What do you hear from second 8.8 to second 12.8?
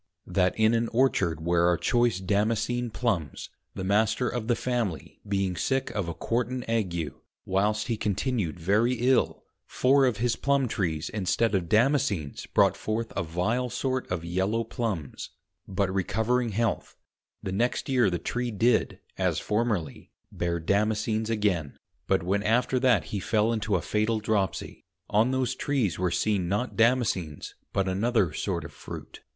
ill, four of his Plumb trees instead of Damascens brought